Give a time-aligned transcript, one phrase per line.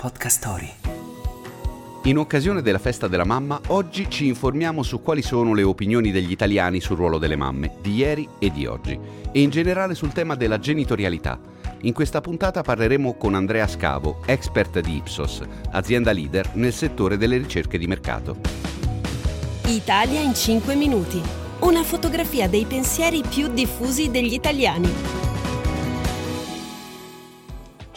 [0.00, 0.72] Podcast Story.
[2.04, 6.30] In occasione della festa della mamma, oggi ci informiamo su quali sono le opinioni degli
[6.30, 8.98] italiani sul ruolo delle mamme, di ieri e di oggi,
[9.30, 11.38] e in generale sul tema della genitorialità.
[11.82, 17.36] In questa puntata parleremo con Andrea Scavo, expert di Ipsos, azienda leader nel settore delle
[17.36, 18.38] ricerche di mercato.
[19.66, 21.20] Italia in 5 minuti.
[21.58, 25.29] Una fotografia dei pensieri più diffusi degli italiani.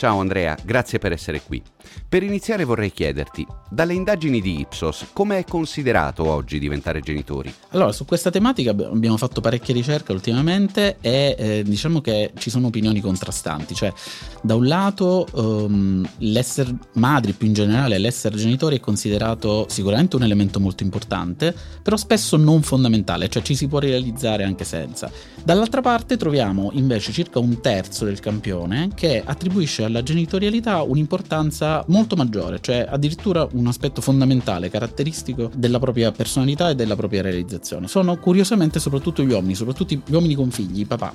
[0.04, 1.64] Ciao Andrea, grazie per essere qui.
[2.10, 7.54] Per iniziare vorrei chiederti, dalle indagini di Ipsos, come è considerato oggi diventare genitori?
[7.70, 12.68] Allora, su questa tematica abbiamo fatto parecchia ricerca ultimamente e eh, diciamo che ci sono
[12.68, 13.94] opinioni contrastanti, cioè
[14.42, 20.24] da un lato um, l'essere madri più in generale, l'essere genitori è considerato sicuramente un
[20.24, 25.10] elemento molto importante, però spesso non fondamentale, cioè ci si può realizzare anche senza.
[25.44, 32.16] Dall'altra parte troviamo invece circa un terzo del campione che attribuisce alla genitorialità un'importanza molto
[32.16, 37.88] maggiore, cioè addirittura un aspetto fondamentale, caratteristico della propria personalità e della propria realizzazione.
[37.88, 41.14] Sono curiosamente soprattutto gli uomini, soprattutto gli uomini con figli, i papà.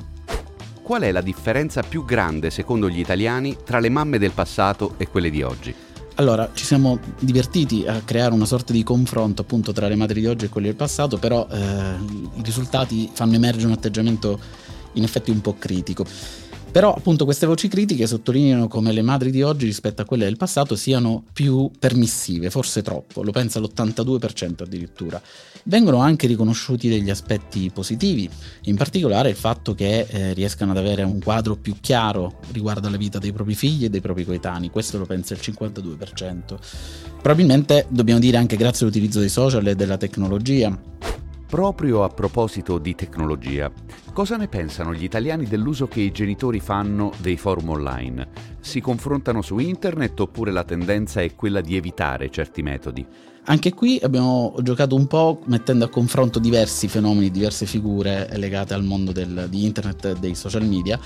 [0.81, 5.09] Qual è la differenza più grande, secondo gli italiani, tra le mamme del passato e
[5.09, 5.75] quelle di oggi?
[6.15, 10.27] Allora, ci siamo divertiti a creare una sorta di confronto appunto tra le madri di
[10.27, 14.39] oggi e quelle del passato, però eh, i risultati fanno emergere un atteggiamento
[14.95, 16.07] in effetti un po' critico.
[16.71, 20.37] Però appunto queste voci critiche sottolineano come le madri di oggi rispetto a quelle del
[20.37, 25.21] passato siano più permissive, forse troppo, lo pensa l'82% addirittura.
[25.65, 28.29] Vengono anche riconosciuti degli aspetti positivi,
[28.65, 32.99] in particolare il fatto che eh, riescano ad avere un quadro più chiaro riguardo alla
[32.99, 36.57] vita dei propri figli e dei propri coetanei, questo lo pensa il 52%.
[37.21, 40.97] Probabilmente dobbiamo dire anche grazie all'utilizzo dei social e della tecnologia.
[41.49, 43.73] Proprio a proposito di tecnologia,
[44.13, 48.29] cosa ne pensano gli italiani dell'uso che i genitori fanno dei forum online?
[48.61, 53.07] Si confrontano su internet oppure la tendenza è quella di evitare certi metodi?
[53.45, 58.85] Anche qui abbiamo giocato un po' mettendo a confronto diversi fenomeni, diverse figure legate al
[58.85, 61.01] mondo del, di internet e dei social media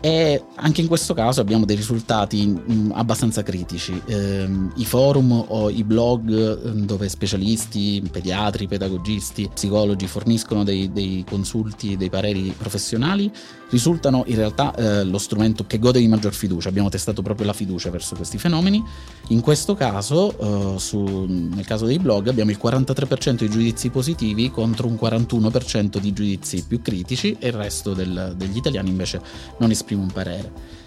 [0.00, 4.00] e anche in questo caso abbiamo dei risultati mh, abbastanza critici.
[4.06, 11.24] Eh, I forum o i blog ehm, dove specialisti, pediatri, pedagogisti, psicologi forniscono dei, dei
[11.28, 13.30] consulti, dei pareri professionali,
[13.68, 16.70] risultano in realtà eh, lo strumento che gode di maggior fiducia.
[16.70, 18.82] Abbiamo testato proprio la fiducia verso questi fenomeni.
[19.28, 24.50] In questo caso, eh, su, nel caso dei blog, abbiamo il 43% di giudizi positivi
[24.50, 29.20] contro un 41% di giudizi più critici e il resto del, degli italiani invece
[29.58, 30.78] non esprime esprime un parere.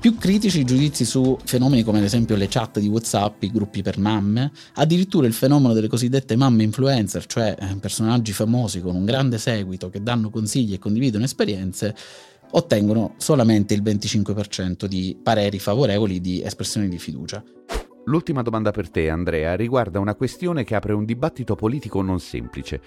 [0.00, 3.82] Più critici i giudizi su fenomeni come ad esempio le chat di WhatsApp, i gruppi
[3.82, 9.04] per mamme, addirittura il fenomeno delle cosiddette mamme influencer, cioè eh, personaggi famosi con un
[9.04, 11.94] grande seguito che danno consigli e condividono esperienze,
[12.52, 17.42] ottengono solamente il 25% di pareri favorevoli di espressioni di fiducia.
[18.06, 22.80] L'ultima domanda per te, Andrea, riguarda una questione che apre un dibattito politico non semplice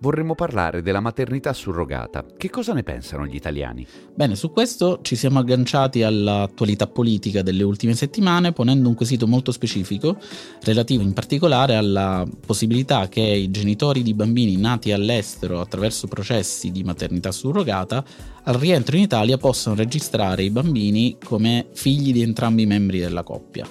[0.00, 2.24] vorremmo parlare della maternità surrogata.
[2.36, 3.86] Che cosa ne pensano gli italiani?
[4.14, 9.52] Bene, su questo ci siamo agganciati all'attualità politica delle ultime settimane ponendo un quesito molto
[9.52, 10.18] specifico
[10.62, 16.84] relativo in particolare alla possibilità che i genitori di bambini nati all'estero attraverso processi di
[16.84, 18.04] maternità surrogata
[18.44, 23.22] al rientro in Italia possano registrare i bambini come figli di entrambi i membri della
[23.22, 23.66] coppia.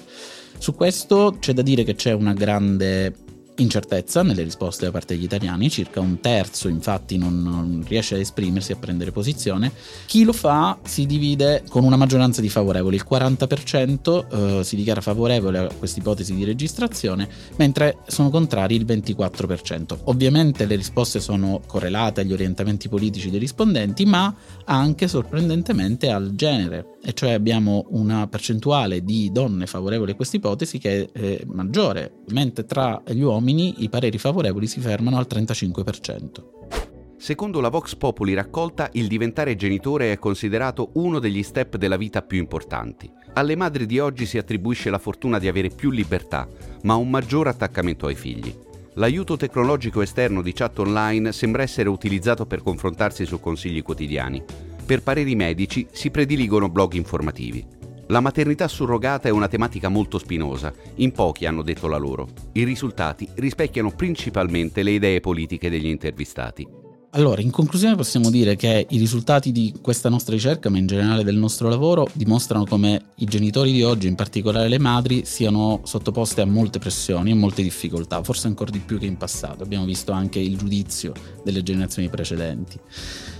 [0.58, 3.26] Su questo c'è da dire che c'è una grande
[3.58, 8.18] incertezza nelle risposte da parte degli italiani, circa un terzo infatti non, non, riesce a
[8.18, 9.72] esprimersi, a prendere posizione.
[10.06, 15.00] Chi lo fa si divide con una maggioranza di favorevoli, il 40% eh, si dichiara
[15.00, 19.98] favorevole a questa ipotesi di registrazione, mentre sono contrari il 24%.
[20.04, 24.34] Ovviamente le risposte sono correlate agli orientamenti politici dei rispondenti, ma
[24.64, 30.78] anche sorprendentemente al genere, e cioè abbiamo una percentuale di donne favorevoli a questa ipotesi
[30.78, 37.16] che è maggiore, mentre tra gli uomini uomini i pareri favorevoli si fermano al 35%.
[37.16, 42.20] Secondo la Vox Populi raccolta, il diventare genitore è considerato uno degli step della vita
[42.20, 43.10] più importanti.
[43.32, 46.46] Alle madri di oggi si attribuisce la fortuna di avere più libertà,
[46.82, 48.54] ma un maggior attaccamento ai figli.
[48.94, 54.42] L'aiuto tecnologico esterno di chat online sembra essere utilizzato per confrontarsi su consigli quotidiani.
[54.84, 57.77] Per pareri medici si prediligono blog informativi.
[58.10, 62.26] La maternità surrogata è una tematica molto spinosa, in pochi hanno detto la loro.
[62.52, 66.66] I risultati rispecchiano principalmente le idee politiche degli intervistati.
[67.12, 71.24] Allora, in conclusione possiamo dire che i risultati di questa nostra ricerca, ma in generale
[71.24, 76.42] del nostro lavoro, dimostrano come i genitori di oggi, in particolare le madri, siano sottoposte
[76.42, 79.62] a molte pressioni e molte difficoltà, forse ancora di più che in passato.
[79.62, 82.78] Abbiamo visto anche il giudizio delle generazioni precedenti.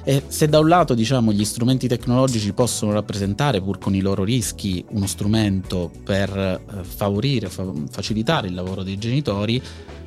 [0.03, 4.25] E se da un lato, diciamo, gli strumenti tecnologici possono rappresentare, pur con i loro
[4.25, 9.61] rischi, uno strumento per eh, favorire, fa- facilitare il lavoro dei genitori,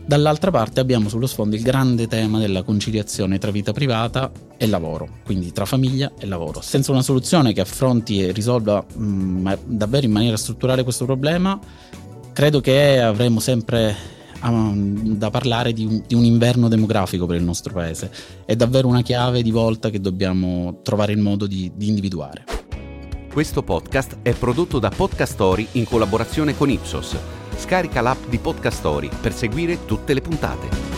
[0.06, 5.08] Dall'altra parte abbiamo sullo sfondo il grande tema della conciliazione tra vita privata e lavoro,
[5.24, 6.60] quindi tra famiglia e lavoro.
[6.62, 11.58] Senza una soluzione che affronti e risolva mh, mm, davvero in maniera strutturale questo problema,
[12.34, 13.96] credo che avremo sempre
[14.44, 18.12] um, da parlare di un, di un, inverno demografico per il nostro paese.
[18.46, 22.44] È davvero una chiave di volta che dobbiamo trovare il modo di, di individuare.
[23.32, 27.16] Questo podcast è prodotto da Podcast Story in collaborazione con Ipsos
[27.62, 30.91] Scarica l'app di Podcast Story per seguire tutte le puntate.